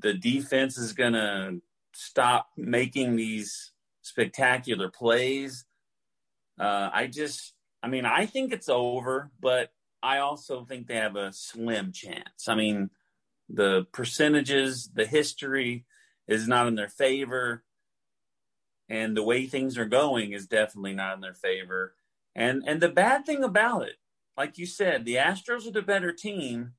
[0.00, 1.60] the defense is going to
[1.94, 5.64] stop making these spectacular plays.
[6.60, 9.70] Uh, I just, I mean, I think it's over, but
[10.02, 12.48] I also think they have a slim chance.
[12.48, 12.90] I mean,
[13.48, 15.86] the percentages, the history
[16.26, 17.64] is not in their favor,
[18.88, 21.94] and the way things are going is definitely not in their favor.
[22.34, 23.96] And and the bad thing about it,
[24.36, 26.74] like you said, the Astros are the better team,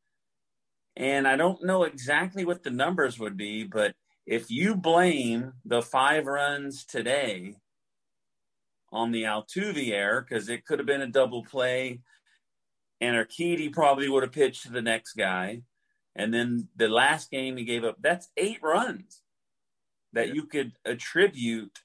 [0.96, 5.82] and I don't know exactly what the numbers would be, but if you blame the
[5.82, 7.56] five runs today
[8.92, 12.02] on the Altuve error, because it could have been a double play,
[13.02, 15.62] and Urquidy probably would have pitched to the next guy.
[16.16, 19.22] And then the last game he gave up, that's eight runs
[20.12, 21.80] that you could attribute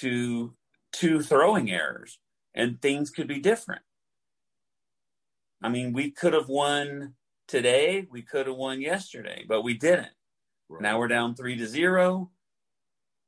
[0.00, 0.54] to
[0.92, 2.18] two throwing errors,
[2.54, 3.82] and things could be different.
[5.62, 7.14] I mean, we could have won
[7.46, 10.08] today, we could have won yesterday, but we didn't.
[10.68, 10.82] Right.
[10.82, 12.30] Now we're down three to zero.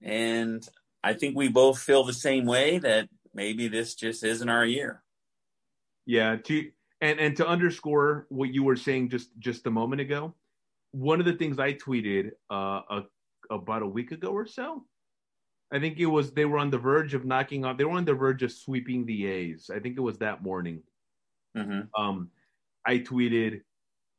[0.00, 0.66] And
[1.02, 5.02] I think we both feel the same way that maybe this just isn't our year.
[6.06, 6.36] Yeah.
[6.36, 10.34] To, and, and to underscore what you were saying just, just a moment ago,
[10.92, 13.02] one of the things I tweeted uh, a,
[13.50, 14.84] about a week ago or so,
[15.72, 17.78] I think it was they were on the verge of knocking off.
[17.78, 19.70] They were on the verge of sweeping the A's.
[19.74, 20.82] I think it was that morning.
[21.56, 22.00] Mm-hmm.
[22.00, 22.28] Um,
[22.86, 23.62] I tweeted,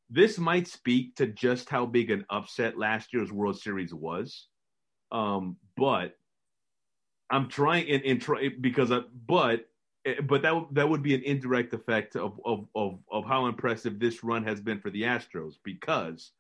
[0.10, 4.48] this might speak to just how big an upset last year's World Series was.
[5.12, 6.16] Um, but
[7.30, 9.66] I'm trying and, and try because I, but
[10.06, 14.00] eh, but that that would be an indirect effect of, of of of how impressive
[14.00, 16.32] this run has been for the Astros because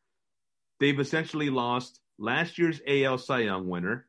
[0.80, 4.08] they've essentially lost last year's AL Cy Young winner,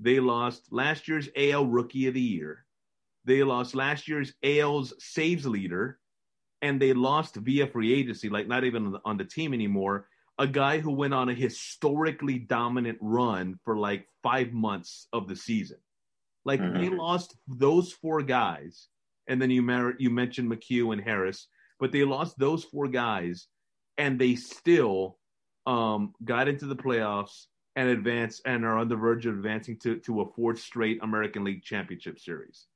[0.00, 2.64] they lost last year's AL Rookie of the Year,
[3.24, 5.98] they lost last year's AL's saves leader,
[6.62, 10.08] and they lost via free agency, like not even on the, on the team anymore.
[10.38, 15.36] A guy who went on a historically dominant run for like five months of the
[15.36, 15.78] season.
[16.46, 16.80] Like mm-hmm.
[16.80, 18.86] they lost those four guys,
[19.26, 21.48] and then you mer- you mentioned McHugh and Harris,
[21.80, 23.48] but they lost those four guys,
[23.98, 25.18] and they still
[25.66, 29.98] um, got into the playoffs and advanced and are on the verge of advancing to
[29.98, 32.66] to a fourth straight American League Championship Series.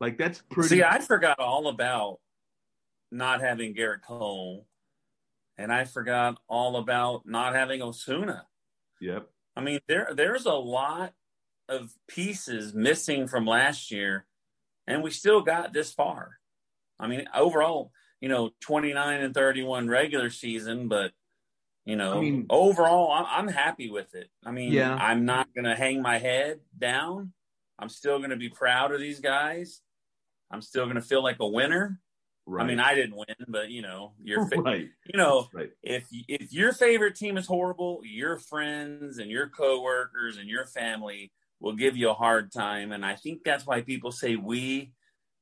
[0.00, 0.70] Like that's pretty.
[0.70, 2.18] See, I forgot all about
[3.12, 4.66] not having Gerrit Cole,
[5.56, 8.46] and I forgot all about not having Osuna.
[9.00, 9.28] Yep.
[9.54, 11.12] I mean, there there's a lot
[11.72, 14.26] of pieces missing from last year,
[14.86, 16.38] and we still got this far.
[16.98, 21.12] I mean, overall, you know, 29 and 31 regular season, but
[21.84, 24.30] you know, I mean, overall, I'm, I'm happy with it.
[24.44, 24.94] I mean, yeah.
[24.94, 27.32] I'm not going to hang my head down.
[27.76, 29.80] I'm still going to be proud of these guys.
[30.48, 31.98] I'm still going to feel like a winner.
[32.46, 32.64] Right.
[32.64, 34.88] I mean, I didn't win, but you know, your fa- right.
[35.06, 35.70] You know, right.
[35.82, 41.32] if if your favorite team is horrible, your friends and your coworkers and your family
[41.62, 44.92] will give you a hard time, and I think that's why people say we,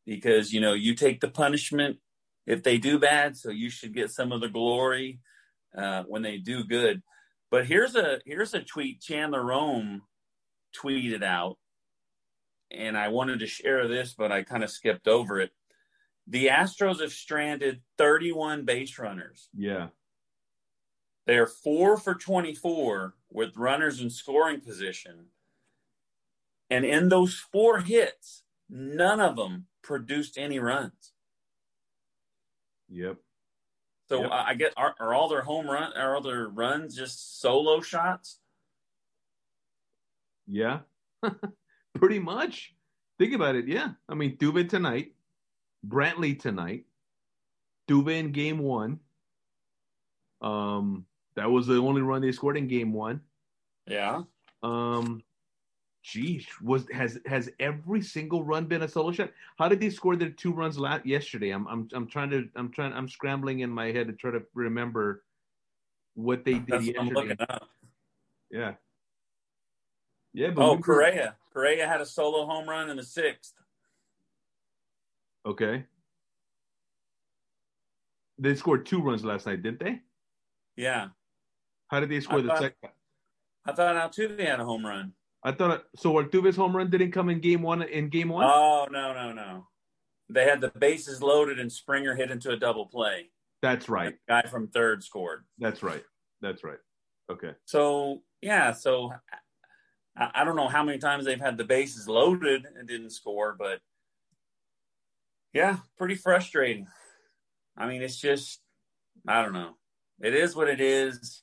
[0.06, 1.98] because you know you take the punishment
[2.46, 5.18] if they do bad, so you should get some of the glory
[5.76, 7.02] uh, when they do good.
[7.50, 10.02] But here's a here's a tweet Chandler Rome
[10.80, 11.59] tweeted out,
[12.70, 15.50] and I wanted to share this, but I kind of skipped over it
[16.30, 19.48] the Astros have stranded 31 base runners.
[19.52, 19.88] Yeah.
[21.26, 25.26] They're four for 24 with runners in scoring position.
[26.70, 31.12] And in those four hits, none of them produced any runs.
[32.88, 33.16] Yep.
[34.09, 34.30] So yep.
[34.33, 38.38] I get are, are all their home run are all their runs just solo shots?
[40.46, 40.80] Yeah.
[41.94, 42.74] Pretty much.
[43.18, 43.68] Think about it.
[43.68, 43.90] Yeah.
[44.09, 45.12] I mean, Dubón tonight.
[45.87, 46.87] Brantley tonight.
[47.88, 49.00] Dubé in game one.
[50.40, 51.06] Um,
[51.37, 53.20] that was the only run they scored in game one.
[53.87, 54.22] Yeah.
[54.62, 55.22] Um,
[56.02, 59.31] geez, was has has every single run been a solo shot?
[59.58, 61.50] How did they score their two runs last yesterday?
[61.50, 64.42] I'm I'm I'm trying to I'm trying I'm scrambling in my head to try to
[64.54, 65.22] remember
[66.14, 67.37] what they did That's yesterday.
[68.50, 68.75] Yeah.
[70.33, 71.37] Yeah, but oh, Correa.
[71.52, 73.54] Correa had a solo home run in the sixth.
[75.44, 75.85] Okay.
[78.38, 80.00] They scored two runs last night, didn't they?
[80.77, 81.08] Yeah.
[81.88, 82.90] How did they score I the thought, second?
[83.66, 85.12] I thought Altuve had a home run.
[85.42, 86.12] I thought so.
[86.14, 87.82] Altuve's home run didn't come in game one.
[87.82, 88.44] In game one?
[88.44, 89.66] Oh no no no!
[90.28, 93.30] They had the bases loaded and Springer hit into a double play.
[93.62, 94.14] That's right.
[94.28, 95.44] Guy from third scored.
[95.58, 96.04] That's right.
[96.40, 96.78] That's right.
[97.30, 97.52] Okay.
[97.64, 99.12] So yeah, so
[100.16, 103.54] I, I don't know how many times they've had the bases loaded and didn't score,
[103.58, 103.80] but
[105.52, 106.86] yeah, pretty frustrating.
[107.76, 108.60] I mean, it's just,
[109.26, 109.72] I don't know.
[110.20, 111.42] It is what it is.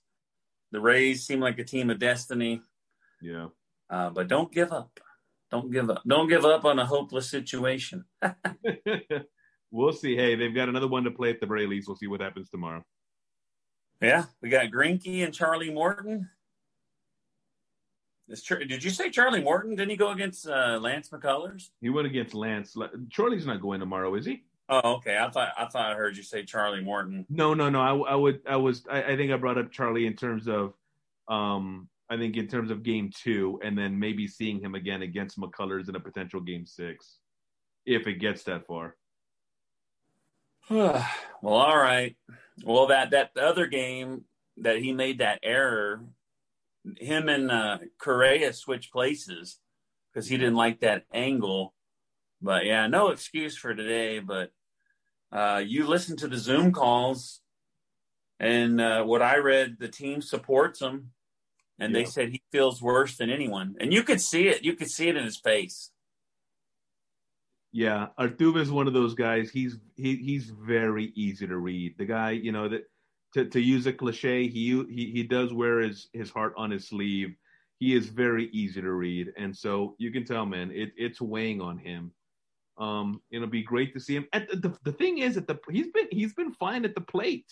[0.71, 2.61] The Rays seem like a team of destiny.
[3.21, 3.47] Yeah.
[3.89, 4.99] Uh, but don't give up.
[5.49, 6.01] Don't give up.
[6.05, 8.03] Don't give up on a hopeless situation.
[9.71, 10.15] we'll see.
[10.15, 11.87] Hey, they've got another one to play at the very least.
[11.87, 12.83] We'll see what happens tomorrow.
[14.01, 16.29] Yeah, we got Greinke and Charlie Morton.
[18.27, 19.75] Did you say Charlie Morton?
[19.75, 21.69] Didn't he go against uh, Lance McCullers?
[21.79, 22.75] He went against Lance.
[23.09, 24.43] Charlie's not going tomorrow, is he?
[24.69, 25.17] Oh, okay.
[25.17, 27.25] I thought I thought I heard you say Charlie Morton.
[27.29, 27.79] No, no, no.
[27.79, 28.41] I, I would.
[28.47, 28.83] I was.
[28.91, 30.73] I, I, think I brought up Charlie in terms of,
[31.29, 35.39] um, I think in terms of game two, and then maybe seeing him again against
[35.39, 37.17] McCullers in a potential game six,
[37.85, 38.95] if it gets that far.
[40.69, 41.05] well,
[41.43, 42.15] all right.
[42.63, 44.25] Well, that that other game
[44.57, 46.01] that he made that error
[46.99, 49.59] him and uh, Correa switched places
[50.11, 51.73] because he didn't like that angle.
[52.41, 54.19] But yeah, no excuse for today.
[54.19, 54.51] But
[55.31, 57.41] uh, you listen to the Zoom calls,
[58.39, 61.11] and uh, what I read, the team supports him,
[61.79, 61.99] and yeah.
[61.99, 63.75] they said he feels worse than anyone.
[63.79, 64.63] And you could see it.
[64.63, 65.91] You could see it in his face.
[67.71, 69.51] Yeah, Altuve is one of those guys.
[69.51, 71.95] He's he, he's very easy to read.
[71.97, 72.83] The guy, you know that
[73.33, 76.87] to, to use a cliche, he, he he does wear his his heart on his
[76.87, 77.35] sleeve.
[77.79, 81.61] He is very easy to read, and so you can tell, man, it, it's weighing
[81.61, 82.11] on him.
[82.79, 84.27] Um, it'll be great to see him.
[84.33, 87.01] At the, the, the thing is, that the he's been he's been fine at the
[87.01, 87.51] plate,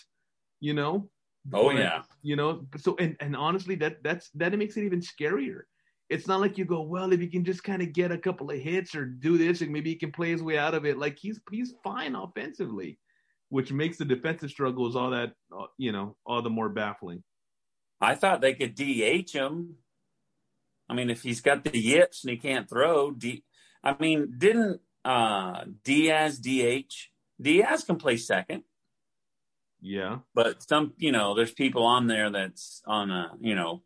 [0.59, 1.09] you know.
[1.53, 2.03] Oh yeah.
[2.21, 5.61] You know, so and and honestly, that that's that makes it even scarier.
[6.09, 8.51] It's not like you go, well, if he can just kind of get a couple
[8.51, 10.97] of hits or do this, and maybe he can play his way out of it.
[10.97, 12.99] Like he's he's fine offensively
[13.49, 17.23] which makes the defensive struggles all that uh, you know all the more baffling.
[18.01, 19.75] I thought they could DH him.
[20.89, 23.43] I mean, if he's got the yips and he can't throw, D-
[23.83, 26.93] I mean, didn't uh, Diaz DH?
[27.41, 28.63] Diaz can play second.
[29.87, 33.83] Yeah, but some, you know, there's people on there that's on a, you know,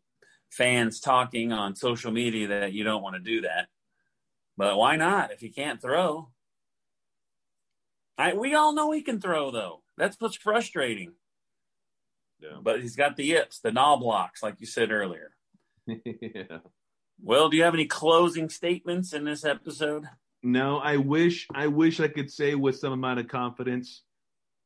[0.49, 3.67] fans talking on social media that you don't want to do that.
[4.55, 5.33] But why not?
[5.33, 6.29] If he can't throw,
[8.17, 9.81] I, we all know he can throw though.
[9.97, 11.15] That's what's frustrating.
[12.39, 12.59] Yeah.
[12.61, 15.31] But he's got the yips, the Knoblauchs, like you said earlier.
[15.85, 16.59] yeah.
[17.21, 20.05] Well, do you have any closing statements in this episode?
[20.43, 24.03] No, I wish I wish I could say with some amount of confidence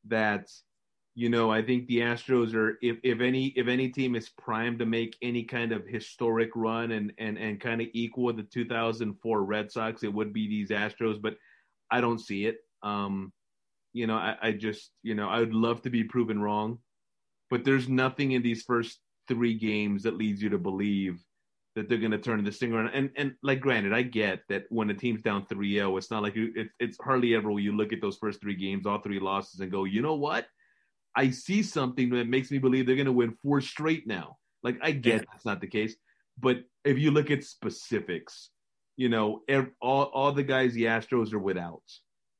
[0.06, 0.46] that
[1.16, 4.80] you know, I think the Astros are if, if any if any team is primed
[4.80, 9.44] to make any kind of historic run and and and kind of equal the 2004
[9.44, 11.36] Red Sox, it would be these Astros, but
[11.90, 12.58] I don't see it.
[12.82, 13.32] Um,
[13.92, 16.78] you know, I, I just, you know, I would love to be proven wrong,
[17.48, 18.98] but there's nothing in these first
[19.28, 21.22] three games that leads you to believe
[21.76, 22.88] that they're going to turn this thing around.
[22.88, 26.34] And and like, granted, I get that when a team's down 3-0, it's not like
[26.34, 29.20] you, it, it's hardly ever will you look at those first three games, all three
[29.20, 30.46] losses, and go, you know what?
[31.16, 34.38] I see something that makes me believe they're going to win four straight now.
[34.62, 35.24] Like, I get yeah.
[35.30, 35.94] that's not the case,
[36.38, 38.50] but if you look at specifics,
[38.96, 39.42] you know,
[39.80, 41.82] all all the guys the Astros are without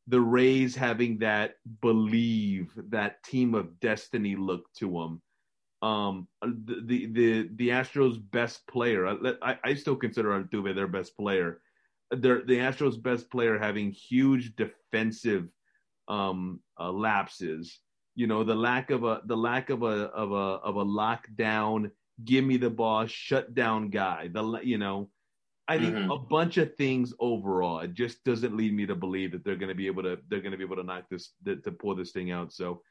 [0.07, 5.23] the Rays having that believe that team of destiny look to them.
[5.83, 9.07] Um, the, the the the Astros' best player,
[9.43, 11.61] I, I still consider Altuve their best player.
[12.11, 15.49] They're, the Astros' best player having huge defensive
[16.09, 17.81] um, uh, lapses.
[18.15, 21.91] You know the lack of a the lack of a of a of a lockdown,
[22.25, 24.29] give me the ball, shut down guy.
[24.33, 25.11] The you know
[25.67, 26.11] I think mm-hmm.
[26.11, 27.81] a bunch of things overall.
[27.81, 30.41] It just doesn't lead me to believe that they're going to be able to they're
[30.41, 32.53] going to be able to knock this to, to pull this thing out.
[32.53, 32.83] So,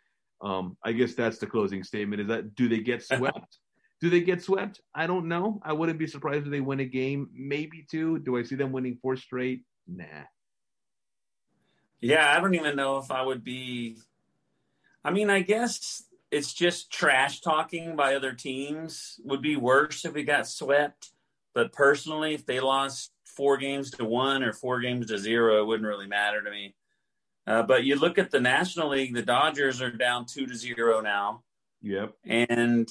[0.42, 2.22] um, I guess that's the closing statement.
[2.22, 3.60] Is that do they get swept?
[4.02, 4.82] do they get swept?
[4.94, 5.62] I don't know.
[5.64, 8.20] I wouldn't be surprised if they win a game, maybe two.
[8.20, 9.64] Do I see them winning four straight?
[9.88, 10.26] Nah.
[12.02, 13.98] Yeah, I don't even know if I would be.
[15.04, 20.14] I mean, I guess it's just trash talking by other teams would be worse if
[20.14, 21.14] we got swept
[21.54, 25.66] but personally, if they lost four games to one or four games to zero, it
[25.66, 26.76] wouldn't really matter to me.
[27.46, 31.02] Uh, but you look at the National League, the Dodgers are down two to zero
[31.02, 31.44] now.
[31.82, 32.14] Yep.
[32.26, 32.88] And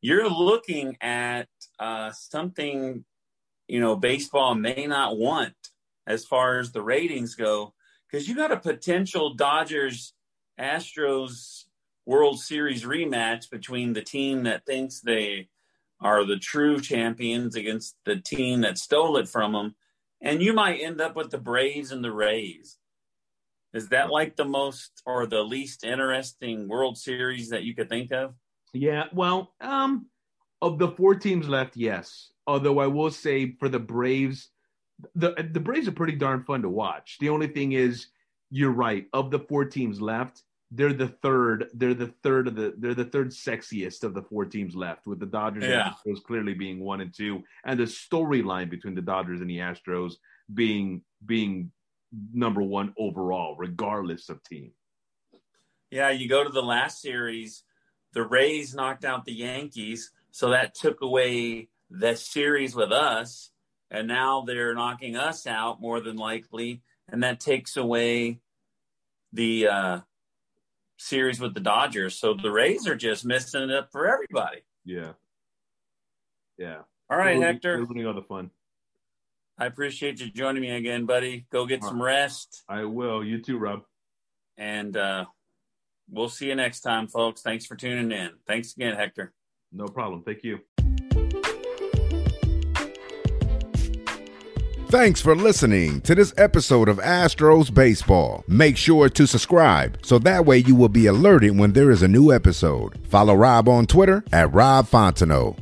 [0.00, 1.48] you're looking at
[1.78, 3.04] uh, something,
[3.66, 5.54] you know, baseball may not want
[6.06, 7.74] as far as the ratings go,
[8.08, 10.14] because you got a potential Dodgers
[10.58, 11.64] Astros
[12.04, 15.48] World Series rematch between the team that thinks they
[16.00, 19.74] are the true champions against the team that stole it from them.
[20.20, 22.78] And you might end up with the Braves and the Rays.
[23.72, 28.12] Is that like the most or the least interesting World Series that you could think
[28.12, 28.34] of?
[28.72, 30.06] Yeah, well, um,
[30.62, 32.30] of the four teams left, yes.
[32.46, 34.50] Although I will say for the Braves,
[35.14, 37.18] the the Braves are pretty darn fun to watch.
[37.20, 38.06] The only thing is,
[38.50, 39.06] you're right.
[39.12, 41.68] Of the four teams left, they're the third.
[41.74, 42.74] They're the third of the.
[42.76, 45.92] They're the third sexiest of the four teams left, with the Dodgers Yeah.
[46.04, 49.58] and Astros clearly being one and two, and the storyline between the Dodgers and the
[49.58, 50.14] Astros
[50.52, 51.70] being being
[52.32, 54.72] number one overall, regardless of team.
[55.90, 57.62] Yeah, you go to the last series,
[58.12, 63.50] the Rays knocked out the Yankees, so that took away the series with us,
[63.90, 68.40] and now they're knocking us out more than likely, and that takes away
[69.32, 70.00] the uh,
[70.96, 72.18] series with the Dodgers.
[72.18, 74.60] So the Rays are just missing it up for everybody.
[74.84, 75.12] Yeah,
[76.58, 76.78] yeah.
[77.10, 78.50] All right, They're Hector, ruining all the fun.
[79.58, 81.46] I appreciate you joining me again, buddy.
[81.50, 83.24] Go get some rest, I will.
[83.24, 83.82] You too, Rob.
[84.58, 85.24] and uh,
[86.10, 87.42] we'll see you next time, folks.
[87.42, 88.30] Thanks for tuning in.
[88.46, 89.32] Thanks again, Hector.
[89.72, 90.22] No problem.
[90.22, 90.60] Thank you.
[94.88, 98.44] Thanks for listening to this episode of Astros Baseball.
[98.46, 102.08] Make sure to subscribe so that way you will be alerted when there is a
[102.08, 103.04] new episode.
[103.08, 105.58] Follow Rob on Twitter at Rob Fontenot.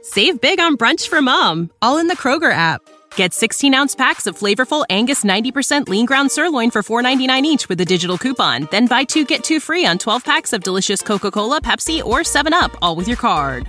[0.00, 2.80] Save big on brunch for mom, all in the Kroger app.
[3.16, 7.78] Get 16 ounce packs of flavorful Angus 90% lean ground sirloin for $4.99 each with
[7.82, 8.66] a digital coupon.
[8.70, 12.20] Then buy two get two free on 12 packs of delicious Coca Cola, Pepsi, or
[12.20, 13.68] 7UP, all with your card.